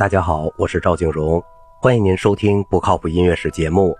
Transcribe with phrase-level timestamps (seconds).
[0.00, 1.44] 大家好，我是赵静荣，
[1.78, 3.94] 欢迎您收听不靠谱音乐史节目。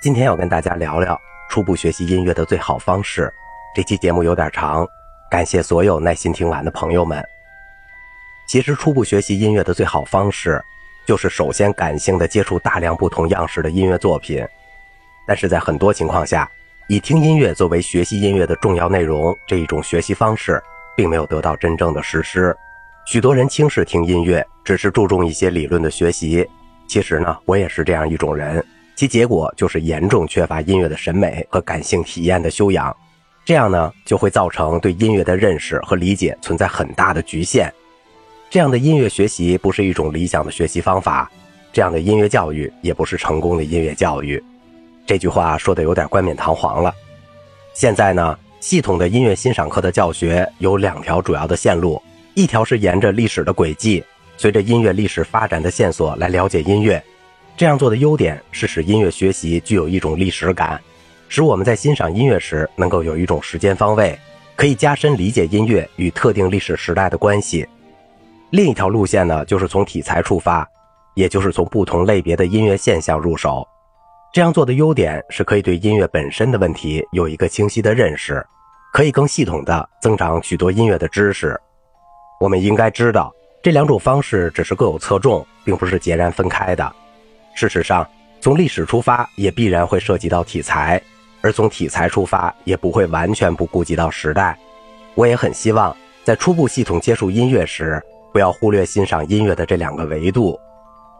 [0.00, 1.20] 今天要跟大家聊聊
[1.50, 3.30] 初步学习音乐的最好方式。
[3.76, 4.88] 这期节目有点长，
[5.30, 7.22] 感谢所有耐心听完的朋友们。
[8.48, 10.64] 其实初步学习音乐的最好方式，
[11.06, 14.42] 就是首先感性的接触大量不同样式的音乐作品。
[15.26, 16.50] 但是在很多情况下，
[16.88, 20.58] 以听音乐作为学习音乐的重要内容这一种学习方式，
[20.96, 22.56] 并没有得到真正的实施。
[23.06, 26.46] 许多人轻视听音乐，只是注重一些理论的学习。
[26.86, 28.64] 其实呢，我也是这样一种人，
[28.96, 32.96] 其结果就是严重缺乏音乐的审美和感性体验的修养。
[33.44, 37.70] 这样呢，就会造成对音乐的认识和理解存在很大的局限。
[38.48, 41.30] 这样的音乐学习不是一种理想的学习方法，
[41.74, 44.42] 这样的音乐教育也不是成功的音乐教育。
[45.06, 46.94] 这句话说的有点冠冕堂皇了。
[47.74, 52.00] 现在呢，系统的音乐欣赏课的教学有两条主要的线路。
[52.34, 54.02] 一条是沿着历史的轨迹，
[54.36, 57.02] 随着音乐历史发展的线索来了解音乐。
[57.56, 60.80] 这样做的优点是使音乐学习具有一种历史感，
[61.28, 64.18] 使我们在欣赏音乐时能够有一种时间方位，
[64.56, 67.64] 可以加深理解音乐与特定历史时代的关系。
[68.50, 70.68] 另一条路线呢，就是从题材出发，
[71.14, 73.64] 也就是从不同类别的音乐现象入手。
[74.32, 78.44] 这样做的优点是可以对音乐本身的问题有一个清晰的认识，
[78.92, 81.56] 可以更系统的增长许多音乐的知识。
[82.44, 86.94] 我们应该知道，这两种方式只是各有侧重，并不是截然分开的。
[87.54, 88.06] 事实上，
[88.38, 91.00] 从历史出发，也必然会涉及到题材；
[91.40, 94.58] 而从题材出发，也不会完全不顾及到时代。
[95.14, 97.98] 我也很希望，在初步系统接触音乐时，
[98.30, 100.60] 不要忽略欣赏音乐的这两个维度。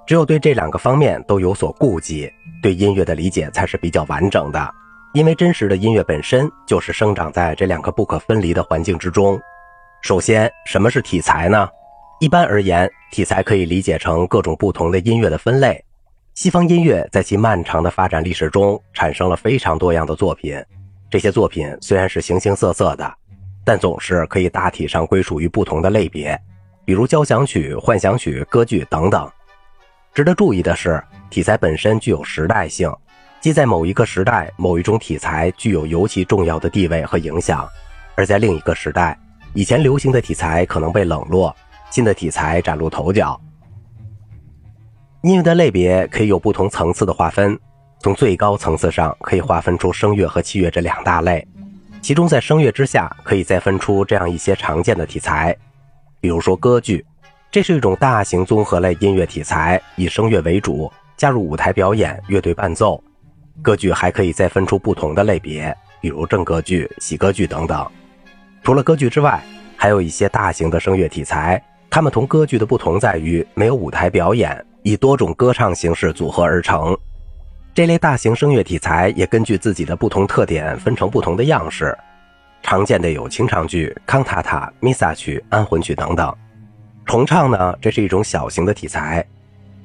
[0.07, 2.31] 只有对这两个方面都有所顾忌，
[2.63, 4.75] 对音乐的理解才是比较完整的。
[5.15, 9.41] 因为真实的音乐本身就是生长在这两个不可分离的环境之中。
[10.05, 11.67] 首先，什么是题材呢？
[12.21, 15.83] 一般而言，题材可以理解成各种不同的音乐的分类。
[16.35, 20.63] 西方音乐在其漫长的发展历史中，产生了非常多样的作品。
[21.09, 23.15] 这些作品虽然是形形色色的，
[23.65, 26.39] 但总是可以大体上归属于不同的类别，
[26.85, 29.27] 比如交响曲、幻想曲、歌剧等等。
[30.13, 32.95] 值得注意的是，题材本身具有时代性，
[33.41, 37.67] 即在某一个时代，某一种题材具有尤其重要的地位和影响，
[38.17, 39.19] 而在另一个时代。
[39.55, 41.55] 以前流行的题材可能被冷落，
[41.89, 43.41] 新的题材崭露头角。
[45.23, 47.57] 音乐的类别可以有不同层次的划分，
[48.01, 51.47] 从最高层次上可以划分出声乐和器乐这两大类，
[52.03, 55.57] 其中在声乐之下可以再分出这样一些常见的题材，
[56.21, 57.07] 比如说歌剧，
[57.49, 63.03] 这是一种大型综合类音乐题材，以声乐为主，加入舞台表演、乐队伴奏。
[63.63, 67.89] 歌剧还可以再分出不同的类别，比如正歌剧、喜歌剧等等。
[68.65, 69.45] 除了歌剧之外，
[69.77, 71.63] 还有一些大型的声乐题材。
[71.91, 76.97] 它们同歌剧的不同在于没有舞台表演，以多种歌唱形式组合而成。
[77.75, 81.97] 这类大型声乐题材也根据自己的不同特点分成不同的样式。
[82.63, 86.35] 常见的有清唱剧、康塔塔、弥撒曲、安魂曲等等。
[87.05, 89.23] 重唱呢，这是一种小型的题材，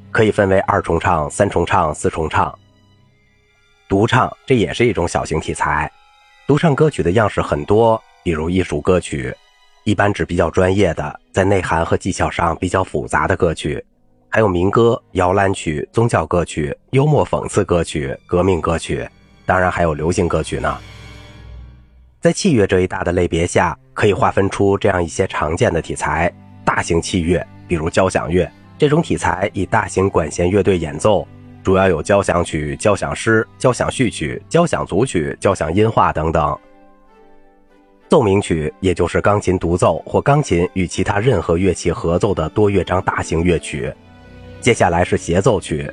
[0.10, 2.58] 可以分为二重唱、三重唱、四重唱。
[3.90, 5.92] 独唱这也是一种小型题材。
[6.48, 8.02] 独唱歌曲的样式很多。
[8.30, 9.36] 比如艺术歌曲，
[9.86, 13.84] 一般指比较专业的，在内涵和技巧上比较复杂的歌曲；
[14.30, 19.04] 还有民歌、摇篮曲、宗教歌曲、幽默讽刺歌曲、革命歌曲，
[19.48, 20.78] 当然还有流行歌曲呢。
[22.22, 26.32] 在器乐这一大的类别下，可以划分出这样一些常见的题材：
[26.64, 28.48] 大型器乐，比如交响乐，
[28.78, 31.28] 这种题材以大型管弦乐队演奏，
[31.64, 36.56] 主要有交响曲、交响诗、交响序曲、交响组曲、交响音画等等。
[38.10, 43.94] 奏鸣曲，也就是钢琴独奏或钢琴与其他任何乐器合奏的多乐章大型乐曲。
[44.60, 45.88] 接下来是协奏曲，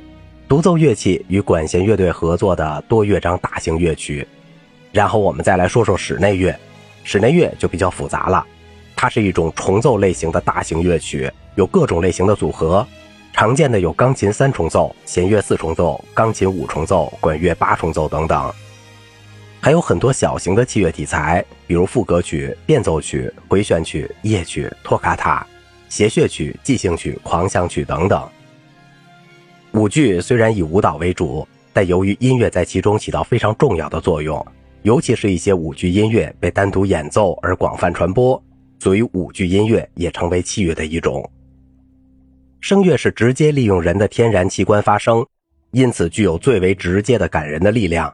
[0.47, 4.27] 独奏乐器与管弦乐队合作的多乐章大型乐曲。
[4.91, 6.57] 然后我们再来说说室内乐，
[7.03, 8.43] 室内乐就比较复杂了，
[8.95, 12.83] 它是一种重奏类型的大型乐曲，有各种类型的组合，
[13.31, 18.51] 常见的有钢琴三重奏、弦乐四重奏、钢琴五重奏、管乐八重奏等等。
[19.59, 25.45] 还有很多小型的器乐题材，比如副歌曲、变奏曲、回旋曲、夜曲、托卡塔、
[25.89, 28.25] 谐谑曲、即兴曲、狂想曲等等。
[29.73, 34.45] 舞剧虽然以舞蹈为主，但由于音乐在其中起到非常重要的作用，
[34.83, 38.41] 尤其是一些舞剧音乐被单独演奏而广泛传播，
[38.79, 41.29] 所以舞剧音乐也成为器乐的一种。
[42.61, 45.25] 声乐是直接利用人的天然器官发声，
[45.71, 48.11] 因此具有最为直接的感人的力量。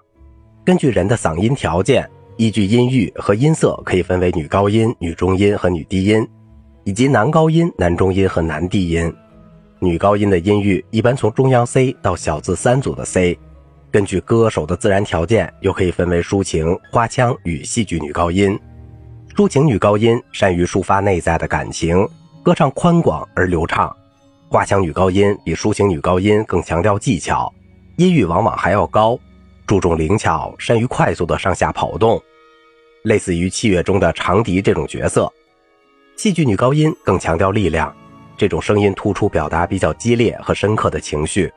[0.66, 6.26] 根据人的嗓音条件，依据音域和音色，可以分为女高音、女中音和女低音，
[6.86, 9.14] 以及男高音、男中音和男低音。
[9.80, 13.38] 女高音的音域一般从中央 C 到小字三组的 C。
[13.92, 18.58] 根据歌手的自然条件，又可以分为抒情、花腔与戏剧女高音。
[19.36, 22.08] 抒情女高音善于抒发内在的感情，
[22.42, 23.94] 歌唱宽广而流畅；
[24.50, 27.54] 花腔女高音比抒情女高音更强调技巧，
[27.98, 29.20] 音域往往还要高，
[29.66, 32.22] 注重灵巧，善于快速的上下跑动，
[33.04, 35.32] 类似于器乐中的长笛这种角色。
[36.16, 37.96] 戏剧女高音更强调力量，
[38.38, 41.52] 这种声音突出表达比较激烈和深刻的情绪。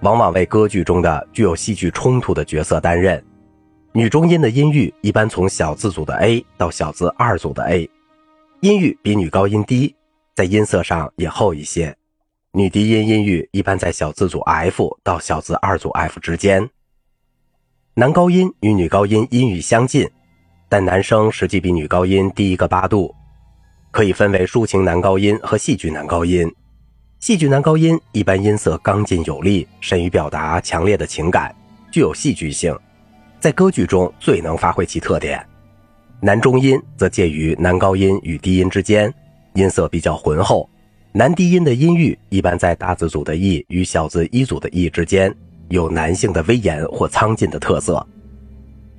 [0.00, 3.24] 往往为歌剧中的具有戏剧冲突的角色担任。
[3.92, 7.88] 女中音的音域一般从小字组的 A 到小字二组的 A，
[8.60, 9.94] 音域比女高音低，
[10.34, 11.96] 在音色上也厚一些。
[12.52, 16.68] 女低音音域一般在小字组 F 到小字二组 F 之间。
[17.98, 20.06] 男高音与女高音音域相近，
[20.68, 23.14] 但男声实际比女高音低一个八度，
[23.90, 26.46] 可以分为抒情男高音和戏剧男高音。
[27.20, 31.56] 戏剧男高音一般音色刚劲有力，善于表达强烈的情感，
[31.90, 32.78] 具有戏剧性，
[33.40, 35.42] 在歌剧中最能发挥其特点。
[36.20, 39.10] 男中音则介于男高音与低音之间，
[39.54, 40.68] 音色比较浑厚。
[41.12, 45.34] 男低音的音域一般在大字组的 E 与小字一组的 E 之间，
[45.68, 48.06] 有男性的威严或苍劲的特色。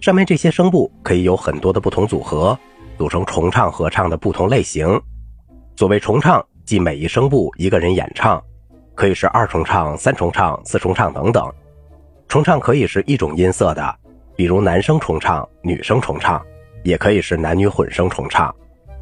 [0.02, 2.58] 上面这些声部可以有很多的不同组合，
[2.98, 5.02] 组成重唱合唱的不同类型。
[5.75, 6.46] 所谓重唱。
[6.68, 8.44] 即每一声部一个人演唱，
[8.94, 11.50] 可以是二重唱、三重唱、四重唱等等。
[12.28, 13.96] 重唱可以是一种音色的，
[14.36, 16.46] 比如男声重唱、女声重唱，
[16.84, 18.54] 也可以是男女混声重唱。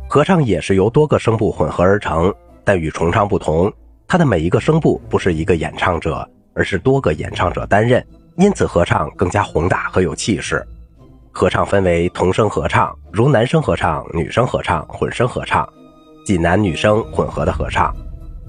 [0.08, 2.32] 合唱也是由多个声部混合而成，
[2.64, 3.74] 但与重唱不同，
[4.08, 8.04] 它的每一个声部不是一个演唱者，而是多个演唱者担任，
[8.38, 10.66] 因此合唱更加宏大和有气势。
[11.32, 15.68] 合唱分为童声合唱，如男声合唱、女声合唱、混声合唱。
[16.26, 17.96] 即男女生混合的合唱，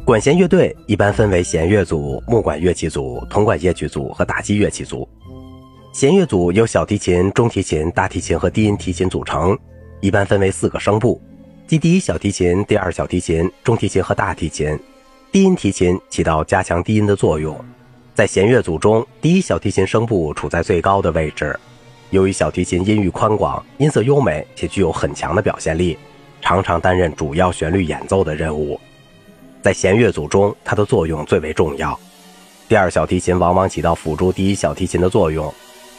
[0.03, 5.07] 管弦乐队一般分为弦乐组、木管乐器组、铜管乐器组和打击乐器组。
[5.93, 9.59] 弦乐组由小提琴、中提琴、大提琴和低音提琴组成，
[10.01, 11.21] 一般分为四个声部，
[11.67, 14.79] 即第一小提琴、第二小提琴、中提琴和大提琴。
[15.33, 17.55] 低音提琴起到加强低音的作用。
[18.17, 21.55] 在弦乐组中，第一小提琴声部处在最高的位置，
[22.09, 25.99] 由于小提琴音域宽广、音色优美且具有很强的表现力。
[26.41, 28.81] 常常担任主要旋律演奏的任务，
[29.61, 31.99] 在弦乐组中，它的作用最为重要。
[32.67, 35.53] 第二小提琴往往起到辅助第一小提琴的作用，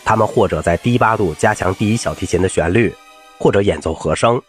[0.04, 2.92] 它们或者在低八度加强第一小提琴的旋律，
[3.38, 4.42] 或者演奏和声。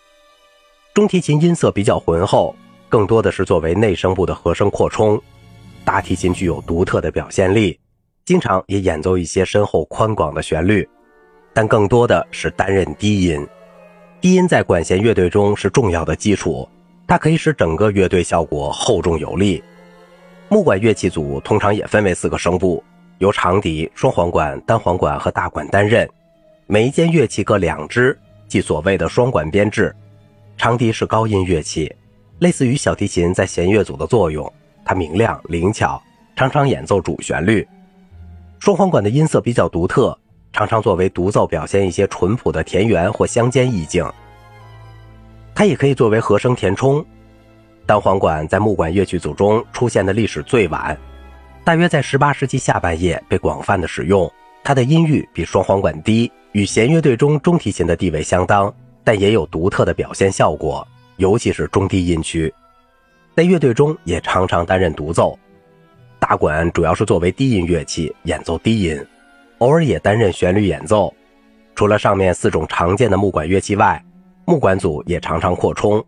[0.94, 2.56] 中提琴音色比较浑厚，
[2.88, 5.20] 更多的是作为内声部的和声扩充。
[5.88, 7.81] 大提琴具有独特的表现力，
[8.26, 10.87] 经常也演奏一些深厚宽广的旋律，
[11.55, 13.49] 但更多的是担任低音。
[14.20, 16.69] 低音在管弦乐队中是重要的基础，
[17.06, 19.64] 它可以使整个乐队效果厚重有力。
[20.50, 22.84] 木管乐器组通常也分为四个声部，
[23.17, 26.06] 由长笛、双簧管、单簧管和大管担任，
[26.67, 28.14] 每一件乐器各两支，
[28.46, 29.96] 即所谓的双管编制。
[30.58, 31.91] 长笛是高音乐器，
[32.41, 34.52] 类似于小提琴在弦乐组的作用，
[34.88, 36.02] 它明亮灵巧，
[36.35, 37.69] 常常演奏主旋律。
[38.58, 40.19] 双簧管的音色比较独特。
[40.50, 44.10] 常常作为独奏表现一些淳朴的田园或乡间意境。
[45.55, 47.05] 它也可以作为和声填充。
[47.84, 50.98] 单簧管在木管乐曲组中出现的历史最晚，
[51.65, 54.29] 大约在18世纪下半叶被广泛的使用。
[54.65, 58.74] 它的音域比双簧管低，与弦乐队中中提琴的地位相当，
[59.05, 60.86] 但也有独特的表现效果，
[61.19, 62.53] 尤其是中低音区，
[63.38, 65.38] 在乐队中也常常担任独奏。
[66.18, 69.00] 大管主要是作为低音乐器演奏低音。
[69.58, 71.14] 偶尔也担任旋律演奏。
[71.72, 74.04] 除了上面四种常见的木管乐器外，
[74.44, 76.04] 木管组也常常扩充，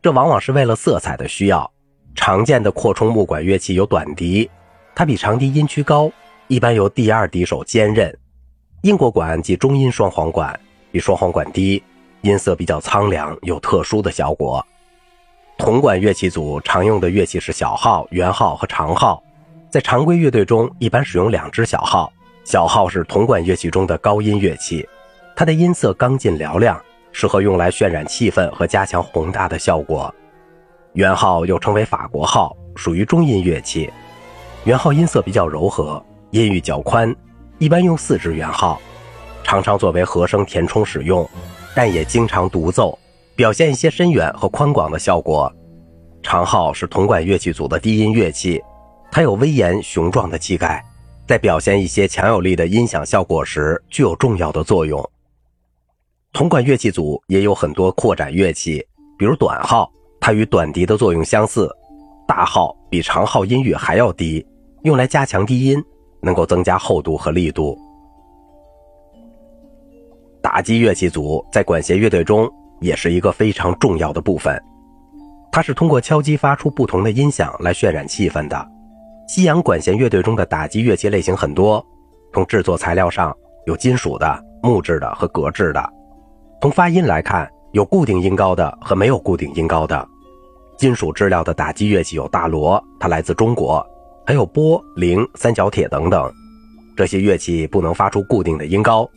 [0.00, 1.68] 这往往是为了色彩的需要。
[2.14, 4.48] 常见的扩充木管乐器有短笛，
[4.94, 6.08] 它比长笛音区高，
[6.46, 8.16] 一般由第二笛手兼任。
[8.82, 10.56] 英国管及中音双簧管
[10.92, 11.82] 比双簧管低，
[12.20, 14.64] 音色比较苍凉，有特殊的效果。
[15.56, 19.22] 铜管乐器组常用的乐器是小号、圆号和长号，
[19.70, 22.12] 在常规乐队中一般使用两支小号。
[22.44, 24.86] 小号是铜管乐器中的高音乐器，
[25.34, 26.78] 它的音色刚劲嘹亮，
[27.12, 30.12] 适合用来渲染气氛和加强宏大的效果。
[30.92, 33.90] 圆号又称为法国号，属于中音乐器。
[34.64, 37.14] 圆号音色比较柔和，音域较宽，
[37.58, 38.78] 一般用四支圆号，
[39.42, 41.26] 常常作为和声填充使用，
[41.74, 42.98] 但也经常独奏，
[43.36, 45.52] 表现一些深远和宽广的效果。
[46.22, 48.62] 长号是铜管乐器组的低音乐器，
[49.10, 50.82] 它有威严雄壮的气概。
[51.26, 55.02] 在表现一些强有力的音响效果时，具有重要的作用。
[56.32, 58.84] 铜管乐器组也有很多扩展乐器，
[59.18, 61.70] 比如短号，它与短笛的作用相似，
[62.28, 64.46] 大号比长号音域还要低，
[64.82, 65.82] 用来加强低音，
[66.20, 67.78] 能够增加厚度和力度。
[70.42, 72.50] 打击乐器组在管弦乐队中
[72.84, 74.62] 也是一个非常重要的部分，
[75.50, 78.68] 它是通过敲击发出不同的音响来渲染气氛的。
[79.26, 81.82] 西洋管弦乐队中的打击乐器类型很多，
[82.34, 85.80] 从制作材料上有金属的、木质的和革制的；
[86.60, 90.06] 从发音来看，有固定音高的和没有固定音高的。
[90.76, 93.82] 金属质料的打击乐器有大锣，它来自中国；
[94.26, 96.30] 还有拨、铃、三角铁等等。
[96.94, 99.08] 这些乐器不能发出固定的音高。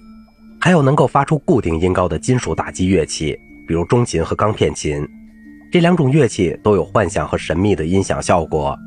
[0.59, 5.05] 还有能够发出固定音高的金属打击乐器，比如中琴和钢片琴，
[5.69, 8.77] 这两种乐器都有幻想和神秘的音响效果。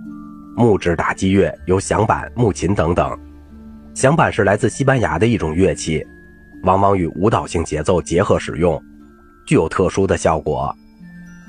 [0.56, 3.16] 木质打击乐有响板、木琴等等。
[3.94, 6.04] 响板是来自西班牙的一种乐器，
[6.62, 8.82] 往往与舞蹈性节奏结合使用，
[9.46, 10.74] 具有特殊的效果。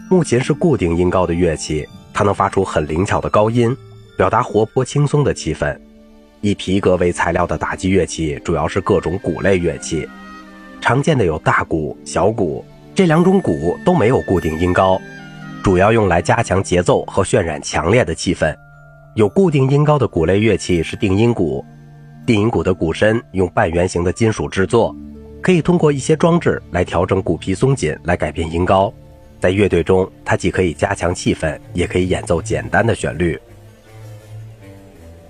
[0.10, 3.76] 木琴是固定音高的乐器，它能发出很灵巧的高音，
[4.18, 5.78] 表达活泼轻松的气氛。
[6.42, 10.08] 以皮革为材料的打击乐器主要是各种鼓类乐器，
[10.82, 15.00] 常见的有大鼓、小鼓，这两种鼓都没有固定音高，
[15.64, 18.54] 主要用来加强节奏和渲染强烈的气氛。
[19.16, 21.64] 有固定音高的鼓类乐器是定音鼓，
[22.26, 24.96] 定音鼓的鼓身用半圆形的金属制作，
[25.42, 28.94] 可以通过一些装置来调整鼓皮松紧来改变音高。
[29.40, 33.40] 在乐队中，它既可以加强气氛，也可以演奏简单的旋律。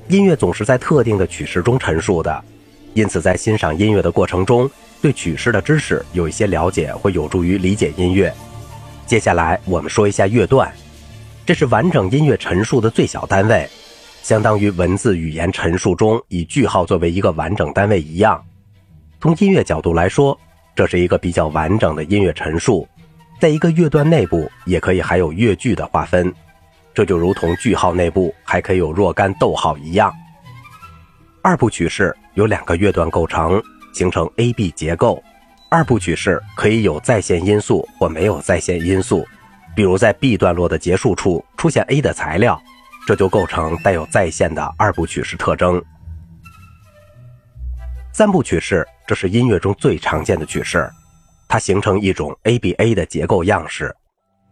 [0.07, 2.43] 音乐总是在特定的曲式中陈述的，
[2.95, 4.69] 因此在欣赏音乐的过程中，
[5.01, 8.31] 对曲式的知识有一些了解，会有助于理解音乐。
[9.07, 10.71] 接下来我们说一下乐段，
[11.45, 13.67] 这是完整音乐陈述的最小单位，
[14.21, 18.41] 相当于文字语言陈述中以句号作为一个完整单位一样。
[19.19, 20.39] 从音乐角度来说，
[20.75, 22.87] 这是一个比较完整的音乐陈述。
[23.39, 26.31] 在一个乐段内部，也可以还有乐句的划分。
[26.93, 30.13] 这就如同句号内部还可以有若干逗号一样。
[31.41, 33.61] 二部曲式由两个乐段构成，
[33.93, 35.23] 形成 A B 结构。
[35.69, 39.25] 二部曲式可以有再现因素或没有再现因素，
[39.73, 42.61] 比如在 B 段落的结束处出现 A 的材料，
[43.07, 45.81] 这就构成带有再现的二部曲式特征。
[48.11, 50.91] 三部曲式这是音乐中最常见的曲式，
[51.47, 53.95] 它形成一种 A B A 的结构样式。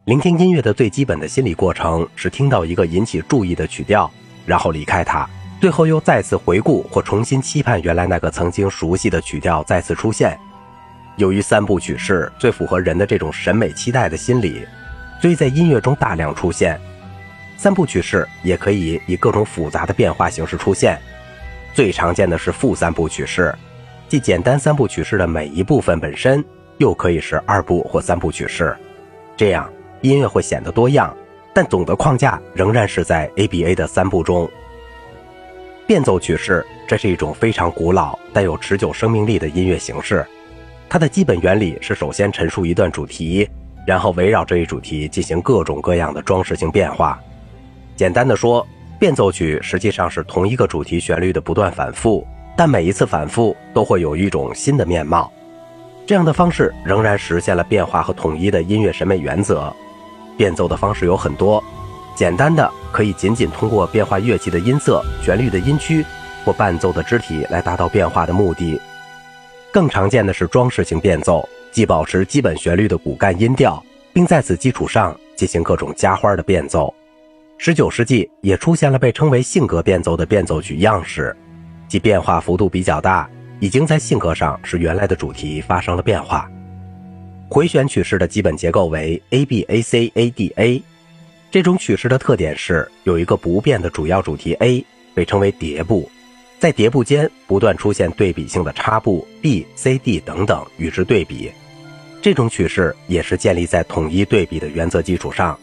[0.06, 4.10] 聆听音乐的最基本的心理过程是听到一个引起注意的曲调，
[4.46, 5.30] 然后离开它，
[5.60, 10.40] 最后又再次回顾或重新期盼原来那个曾经熟悉的曲调再次出现。
[11.18, 14.66] 由于三部曲式最符合人的这种审美期待的心理，
[15.22, 16.80] 所以在音乐中大量出现。
[17.58, 20.98] 三部曲式也可以以各种复杂的变化形式出现，
[21.74, 23.54] 最常见的是负三部曲式，
[24.08, 26.42] 即简单三部曲式的每一部分本身
[26.78, 28.74] 又可以是二部或三部曲式，
[29.36, 29.70] 这样。
[30.02, 31.14] 音乐会显得多样，
[31.54, 34.50] 但总的框架仍然是在 ABA 的三部中。
[35.90, 40.24] 变奏曲式，这是一种非常古老、带有持久生命力的音乐形式。
[40.88, 43.50] 它的基本原理是首先陈述一段主题，
[43.88, 47.20] 然后围绕这一主题进行各种各样的装饰性变化。
[47.96, 48.64] 简单的说，
[49.00, 52.24] 变奏曲实际上是同一个主题旋律的不断反复，
[52.56, 55.34] 但每一次反复都会有一种新的面貌。
[56.06, 59.76] 这样的方式仍然实现了变化和统一的音乐审美原则。
[60.38, 61.64] 变奏的方式有很多，
[62.20, 66.06] 简单的可以仅仅通过变化乐器的音色、旋律的音区
[66.44, 68.78] 或伴奏的肢体来达到变化的目的。
[69.72, 76.94] 更常见的是装饰性变奏，即保持基本旋律的骨干音调，并在此基础上进行各种加花的变奏。
[77.58, 81.34] 十九世纪也出现了被称为性格变奏的变奏曲样式，
[81.88, 83.30] 即变化幅度比较大，
[83.62, 86.52] 已经在性格上使原来的主题发生了变化。
[87.50, 90.84] 回旋曲式的基本结构为 A B A C A D A，
[91.52, 96.08] 这种曲式的特点是有一个不变的主要主题 A，被称为叠部，
[96.60, 101.52] 在叠部间不断出现对比性的插部 B、C、D 等等与之对比。
[102.22, 105.58] 这种曲式也是建立在统一对比的原则基础上。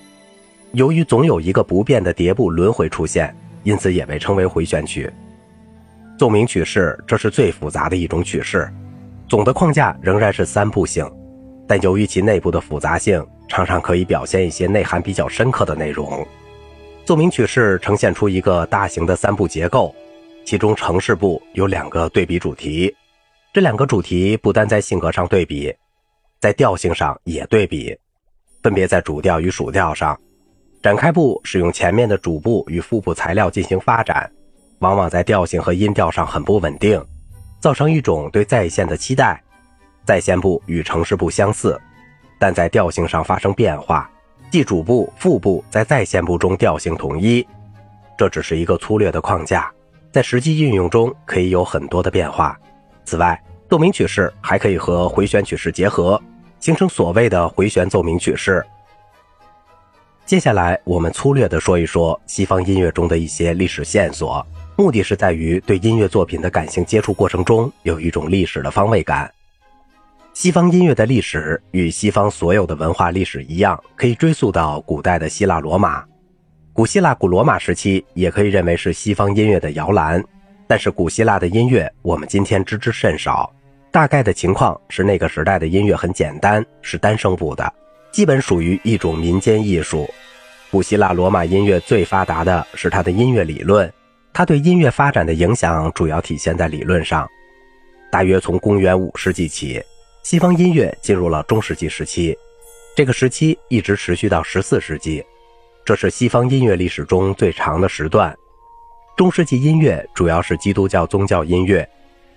[0.72, 5.08] 由于总有一个不变的叠部轮回出现，因此也被称为回旋曲。
[6.18, 8.68] 奏鸣曲式这是最复杂的一种曲式，
[9.28, 11.08] 总的框架仍然是三部性。
[11.66, 16.26] 但由于其内部的复杂性，常常可以表现一些内涵比较深刻的内容。
[17.04, 19.94] 奏鸣曲式呈现出一个大型的三部结构，
[20.44, 22.94] 其中城市部有两个对比主题，
[23.52, 25.74] 这两个主题不单在性格上对比，
[26.40, 27.96] 在调性上也对比，
[28.62, 30.18] 分别在主调与属调上。
[30.82, 34.30] 展开部使用前面的主部与副部材料进行发展，
[34.80, 37.04] 往往在调性和音调上很不稳定，
[37.60, 39.42] 造成一种对再现的期待。
[40.06, 41.78] 在线部与城市部相似，
[42.38, 44.08] 但在调性上发生变化，
[44.50, 47.46] 即主部、副部在再现部中调性统一。
[48.16, 49.70] 这只是一个粗略的框架，
[50.12, 52.56] 在实际运用中可以有很多的变化。
[53.04, 56.22] 此外，奏鸣曲式还可以和回旋曲式结合，
[56.60, 58.64] 形成所谓的回旋奏鸣曲式。
[60.24, 64.44] 接下来，我们粗略地说一说西方音乐中的一些历史线索，
[64.76, 69.30] 目的是在于对音乐作品的感性接触过程中有一种历史的方位感。
[70.36, 76.04] 西方音乐的历史与西方所有的文化历史一样，可以追溯到古代的希腊罗马。
[76.74, 80.22] 古希腊、古罗马时期也可以认为是西方音乐的摇篮，
[80.66, 83.50] 但是古希腊的音乐我们今天知之甚少。
[83.90, 87.72] 大概的情况是，那个时代的音乐很简单，是单声部的。
[88.12, 90.06] 基本属于一种民间艺术。
[90.70, 93.90] 古希腊罗马音乐最发达的是它的音乐理论，
[94.34, 97.26] 它对音乐发展的影响主要体现在理论上。
[98.12, 99.82] 大约从公元五世纪起，
[100.28, 102.36] 西方音乐进入了中世纪时期，
[102.96, 105.24] 这个时期一直持续到十四世纪，
[105.84, 108.36] 这是西方音乐历史中最长的时段。
[109.16, 111.88] 中世纪音乐主要是基督教宗教音乐，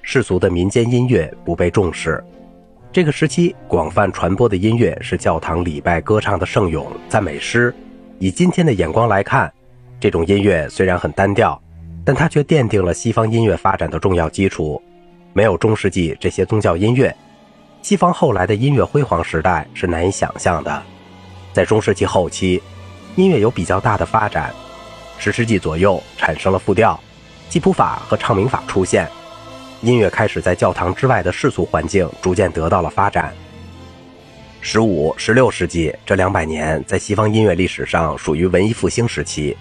[0.03, 2.23] 世俗的民间音乐不被重视。
[2.93, 7.73] 这个时期广泛传播的音乐是教堂礼拜歌唱的圣咏、赞美诗。
[8.19, 9.51] 以今天的眼光来看，
[9.99, 11.59] 这种音乐虽然很单调，
[12.05, 14.79] 但它却奠定了西方音乐发展的重要基础。
[15.33, 17.11] 没有中世纪这些宗教音乐，
[17.89, 20.83] 西方后来的音乐辉煌时代是难以想象的。
[21.51, 22.61] 在中世纪后期，
[23.15, 24.53] 音乐有比较大的发展。
[25.17, 26.99] 十世纪左右产生了复调、
[27.49, 29.09] 记谱法和唱名法出现。
[29.81, 33.33] 音乐开始在教堂之外的世俗环境逐渐得到了发展。
[34.61, 39.57] 十五、十六世纪这两百年在西方音乐历史上属于文艺复兴时期。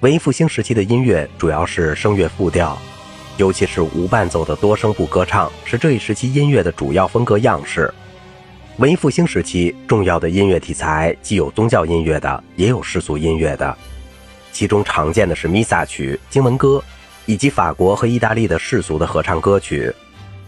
[0.00, 2.76] 文艺复兴时期的音乐主要是声乐复调，
[3.36, 7.92] 尤其是无伴奏的多声部歌唱是这一时期音乐的主要风格样式。
[8.78, 13.76] 文艺复兴时期重要的音乐题材既有宗教音乐的，也有世俗音乐的，
[14.52, 16.82] 其中常见的是弥撒曲、经文歌。
[17.26, 19.90] 以及法国和意大利的世俗的合唱歌曲，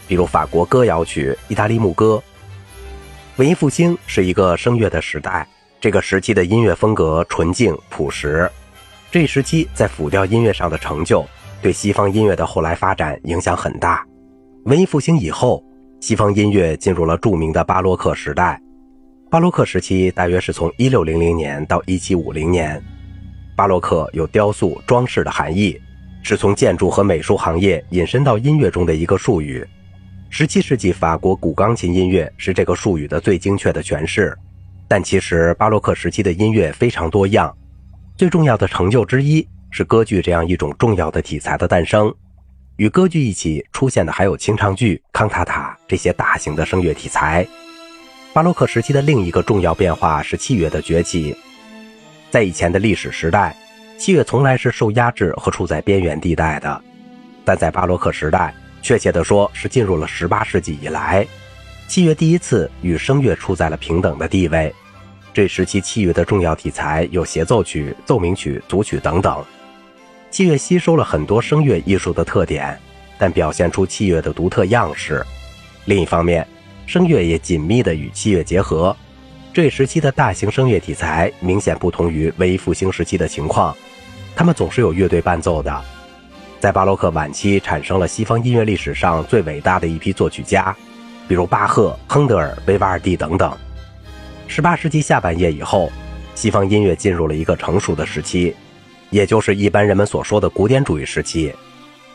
[0.06, 2.22] 比如法国歌谣曲、意大利牧歌。
[3.36, 5.48] 文艺复兴是一个声乐的时代，
[5.80, 8.46] 这个时期的音乐风格纯净朴实。
[9.10, 11.26] 这一时期在辅调音乐上的成就，
[11.62, 14.04] 对西方音乐的后来发展影响很大。
[14.64, 15.64] 文艺复兴以后，
[16.00, 18.60] 西方音乐进入了著名的巴洛克时代。
[19.30, 22.82] 巴洛克时期大约是从1600年到1750年。
[23.56, 25.80] 巴洛克有雕塑、装饰的含义。
[26.28, 29.64] 是从建筑和美术行业引申到音乐中的一个术语。
[30.28, 34.36] 十七世纪法国古钢琴音乐是这个术语的最精确的诠释。
[34.88, 37.56] 但其实巴洛克时期的音乐非常多样。
[38.16, 42.14] 最重要的成就之一是歌剧这样一种重要的题材的诞生。
[42.76, 47.46] 与歌剧一起出现的还有清唱剧、康塔塔这些大型的声乐题材。
[48.32, 51.36] 巴洛克时期的另一个重要变化是器乐的崛起。
[52.30, 53.56] 在以前的历史时代。
[53.98, 56.84] 器乐从来是受压制和处在边缘地带的，
[57.46, 61.26] 但在巴洛克时代，确切地说是进入了18世纪以来，
[61.88, 64.70] 器乐第一次与声乐处在了平等的地位。
[65.32, 69.42] 这时期器乐的重要题材有协奏曲、奏鸣曲、组曲等等。
[70.36, 72.78] 器乐吸收了很多声乐艺术的特点，
[73.16, 75.24] 但表现出器乐的独特样式。
[75.86, 76.46] 另一方面，
[76.84, 78.94] 声乐也紧密地与器乐结合。
[79.54, 83.74] 这一时期的大型声乐题材明显不同于文艺复兴时期的情况。
[84.34, 85.82] 他们总是有乐队伴奏的，
[86.60, 90.76] 在巴洛克晚期产生了西方音乐历史上最伟大的一批作曲家，
[91.26, 93.56] 比如巴赫、亨德尔、维瓦尔第等等。
[94.46, 95.90] 十八世纪下半叶以后，
[96.34, 98.54] 西方音乐进入了一个成熟的时期，
[99.10, 101.52] 也就是一般人们所说的古典主义时期。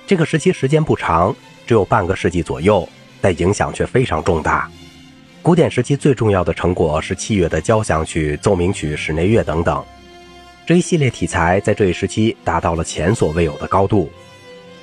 [0.06, 1.34] 这个时期时间不长，
[1.66, 2.88] 只有半个世纪左右，
[3.22, 4.70] 但影响却非常重大。
[5.42, 9.84] 古典时期最重要的成果是器乐的交响曲、奏鸣曲、室内乐等等。
[10.66, 14.12] 这一系列题材在这一时期达到了前所未有的高度。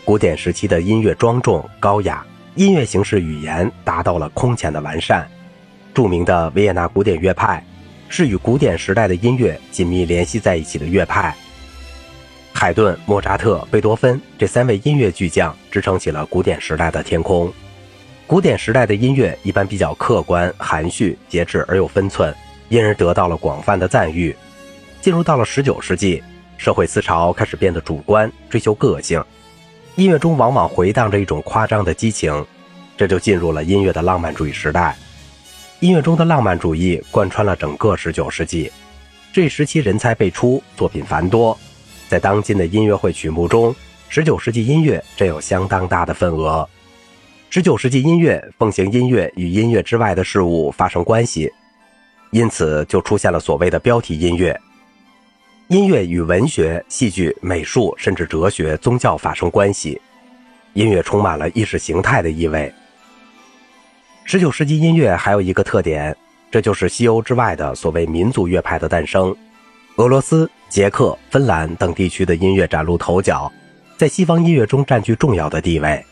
[0.05, 5.29] 古典时期的音乐庄重高雅，音乐形式语言达到了空前的完善。
[5.95, 7.65] 著名的维也纳古典乐派
[8.09, 11.35] 是与古典时代的音乐紧密联系在一起的乐派。
[12.61, 17.53] 海顿、莫扎特、贝多芬这三位音乐巨匠支撑起了古典时代的天空。
[18.27, 22.35] 古典时代的音乐一般比较客观、含蓄、节制而有分寸，
[22.69, 24.35] 因而得到了广泛的赞誉。
[25.01, 26.21] 进入到了十九世纪，
[26.57, 29.25] 社会思潮开始变得主观，追求个性。
[29.95, 32.45] 音乐中往往回荡着一种夸张的激情，
[32.97, 34.97] 这就进入了音乐的浪漫主义时代。
[35.79, 38.73] 音乐中的浪漫主义贯穿了整个十九世纪。
[39.33, 41.57] 这一时期人才辈出，作品繁多，
[42.09, 43.75] 在当今的音乐会曲目中，
[44.09, 46.69] 十九世纪音乐占有相当大的份额。
[47.51, 51.53] 十九世纪音乐奉行音乐与音乐之外的事物发生关系。
[52.31, 54.59] 因此就出现了所谓的标题音乐。
[55.69, 60.01] 音乐与文学、戏剧、美术，甚至哲学、宗教发生关系。
[60.75, 62.73] 音乐充满了意识形态的意味。
[64.25, 66.15] 十九世纪音乐还有一个特点，
[66.51, 69.35] 这就是西欧之外的所谓民族乐派的诞生。
[69.99, 73.53] 俄罗斯、捷克、芬兰等地区的音乐崭露头角，
[73.97, 76.05] 在西方音乐中占据重要的地位。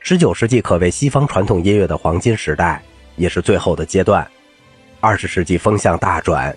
[0.00, 2.82] 十九世纪可谓西方传统音乐的黄金时代，
[3.16, 4.26] 也是最后的阶段。
[5.00, 6.54] 二十世纪风向大转。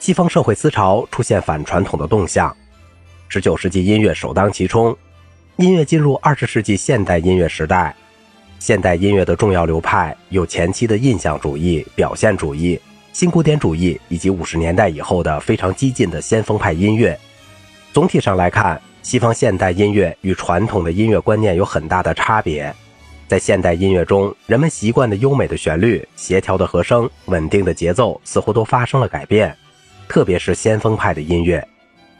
[0.00, 2.54] 西方社会思潮出现反传统的动向，
[3.28, 4.96] 十九世纪音乐首当其冲，
[5.58, 7.94] 音乐进入二十世纪现代音乐时代。
[8.58, 12.80] 现代音乐的重要流派有前期的印象主义、表现主义、
[13.12, 17.18] 新古典主义，以及五十年代以后的非常激进的先锋派音乐。
[17.92, 22.72] 总体上来看，西方现代音乐与传统的音乐观念有很大的差别。
[23.26, 29.54] 在现代音乐中，人们习惯的优美的旋律、协调的和声、稳定的节奏，似乎都发生了改变。
[30.08, 31.66] 特别是先锋派的音乐，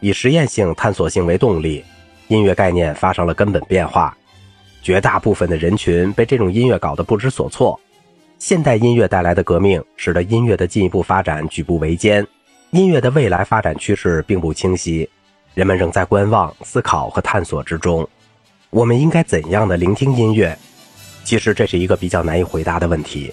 [0.01, 1.85] 以实验性、探索性为动力，
[2.27, 4.17] 音乐概念发生了根本变化。
[4.83, 7.79] 绝大部分的人群被这种音乐搞得不知所措。
[8.39, 12.25] 现代音乐带来的革命，使得音乐的进一步发展举步维艰。
[12.71, 15.09] 音乐的未来发展趋势并不清晰，
[15.55, 18.09] 人们仍在观望、思考和探索之中。
[18.71, 20.57] 我们应该怎样的聆听音乐？
[21.25, 23.33] 其实这是一个比较难以回答的问题。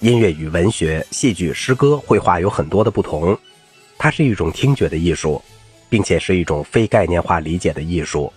[0.00, 3.38] 音乐与文学、戏剧、诗歌、绘画有很多的不同。
[3.98, 5.42] 它是一种听觉的艺术，
[5.90, 8.32] 并且是一种非概念化理解的艺术。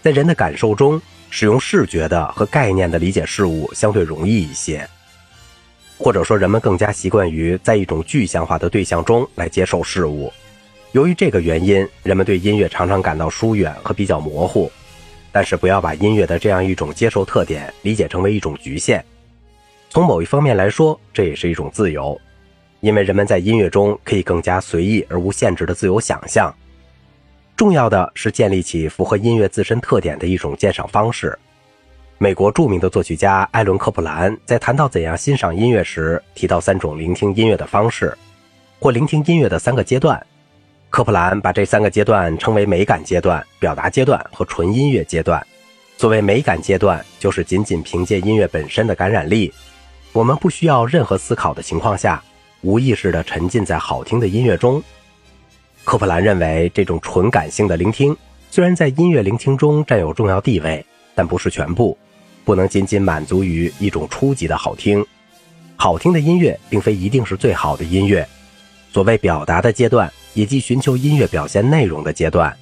[0.00, 4.88] 在人的感受中，使用视觉的和概念的理解事物相对容易一些，
[5.98, 10.32] 或者说人们更加习惯于在一种具象化的对象中来接受事物。
[10.92, 14.70] 由于这个原因，人们对音乐常常感到疏远和比较模糊。
[15.30, 19.04] 但是不要把音乐的这样一种接受特点理解成为一种局限。
[19.90, 22.18] 从某一方面来说，这也是一种自由。
[22.80, 26.52] 因为人们在音乐中可以更加随意而无限制的自由想象，
[27.56, 31.38] 重要的是建立起符合音乐自身特点的一种鉴赏方式。
[32.20, 38.12] 美国著名的作曲家艾伦·科普兰在谈到怎样欣赏音乐时，提到三种聆听音乐的方式，
[38.80, 40.20] 或聆听音乐的三个阶段。
[40.90, 45.40] 科普兰把这三个阶段称为美感阶段、表达阶段和纯音乐阶段。
[45.96, 49.54] 作为美感阶段，就是仅仅凭借音乐本身的感染力，
[50.12, 52.20] 我们不需要任何思考的情况下。
[52.62, 54.82] 无意识地沉浸在好听的音乐中。
[55.84, 58.16] 科普兰认为，这种纯感性的聆听
[58.50, 61.96] 虽然在音乐聆听中占有重要地位，但不是全部，
[62.48, 65.04] 不能仅仅满足于一种初级的好听。
[65.76, 68.26] 好听的音乐并非一定是最好的音乐。
[68.90, 72.56] 所谓表达的阶段，也即寻求音乐表现内容的阶段。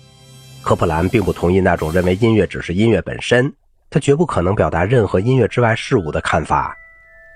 [0.61, 3.53] 科普兰并不同意那种认为音乐只是音乐本身，
[3.89, 6.77] 他绝不可能表达任何音乐之外事物的看法。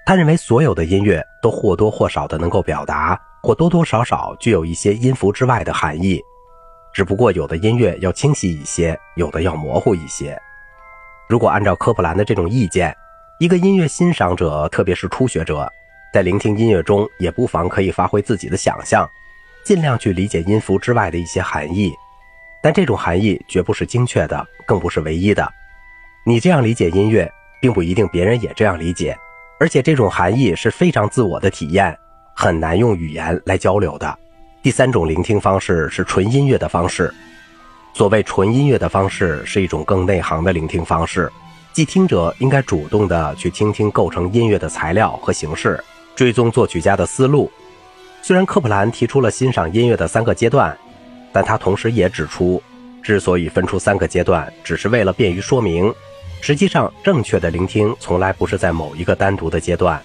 [0.04, 6.20] 他认为所有的音乐都或多或少的能够表达，或多多少少具有一些音符之外的含义，
[6.92, 10.36] 只不过有的音乐要清晰一些，有的要模糊一些。
[11.30, 12.92] 如果按照科普兰的这种意见，
[13.38, 15.70] 一个音乐欣赏者，特别是初学者，
[16.12, 19.08] 在聆听音乐中也不妨可以发挥自己的想象，
[19.64, 21.92] 尽量去理解音符之外的一些含义，
[22.60, 25.48] 但这种含义绝不是精确的，更不是唯一的。
[26.26, 27.30] 你这样理解音乐，
[27.62, 29.16] 并不一定别人也这样理解。
[29.60, 31.96] 而且这种含义是非常自我的体验，
[32.34, 34.18] 很难用语言来交流的。
[34.64, 37.14] 第三种聆听方式是纯音乐的方式。
[37.92, 41.30] 所谓纯音乐的方式，是一种更内行的聆听方式，
[41.72, 45.82] 即听者应该主动的去倾听构成音乐的材料和形式，
[46.14, 47.50] 追踪作曲家的思路。
[48.22, 50.76] 虽然科普兰提出了欣赏音乐的三个阶段，
[51.32, 52.62] 但他同时也指出，
[53.02, 55.92] 之所以分出三个阶段，只是为了便于说明。
[56.40, 60.00] 实际上，正确的聆听从来不是在某一个单独的阶段。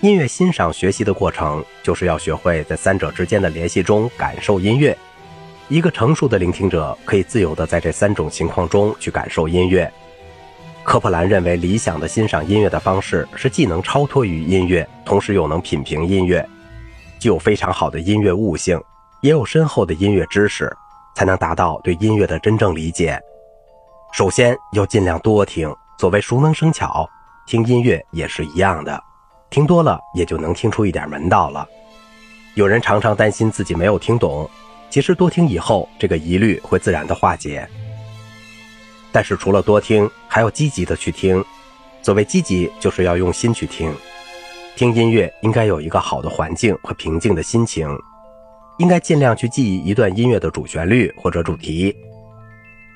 [0.00, 4.96] 音乐欣赏学习的过程，就是要学会在三者之间的联系中感受音乐。
[5.72, 9.90] 一个成熟的聆听者可以自由地在这三种情况中去感受音乐。
[10.84, 16.46] 科普兰认为，理想的欣赏音乐的方式是既能超脱于音乐，同时又能品评音乐，
[17.18, 18.78] 既有非常好的音乐悟性，
[19.22, 20.70] 也有深厚的音乐知识，
[21.14, 23.18] 才能达到对音乐的真正理解。
[24.12, 27.08] 首先要尽量多听，所谓熟能生巧，
[27.46, 29.02] 听音乐也是一样的，
[29.48, 31.66] 听多了也就能听出一点门道了。
[32.56, 34.46] 有人常常担心自己没有听懂，
[34.92, 37.66] 其实多听以后，这个疑虑会自然的化解。
[39.10, 41.42] 但是除了多听，还要积极的去听。
[42.02, 43.90] 所谓积极，就是要用心去听。
[44.76, 47.88] 听音乐应该有一个好的环境和平静的心情，
[48.80, 51.96] 应该尽量去记忆一段音乐的主旋律或者主题。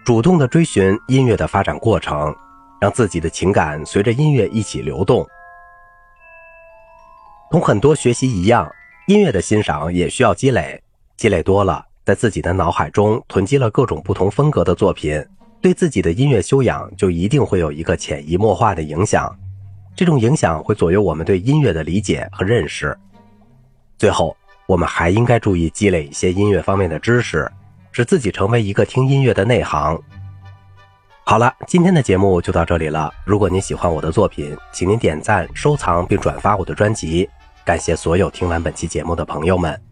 [0.04, 2.36] 主动的追寻音乐的发展过程，
[2.78, 5.26] 让自己的情感随着音乐一起流动。
[7.50, 8.70] 同很多学习一样，
[9.06, 10.78] 音乐的欣赏也需要积累，
[11.16, 15.24] 积累多了，在自己的脑海中囤积了各种不同风格的作品，
[15.60, 19.34] 对自己的音乐修养就一定会有一个潜移默化的影响。
[19.94, 22.96] 这种影响会左右我们对音乐的理解和认识。
[23.96, 27.50] 最后，我们还应该注意积累一些音乐方面的知识，
[27.92, 29.98] 使自己成为一个听音乐的内行。
[31.24, 33.10] 好了，今天的节目就到这里了。
[33.24, 37.28] 如果您喜欢我的作品，请您点赞、收藏并转发我的专辑。
[37.64, 39.85] 感谢所有听完本期节目的朋友们。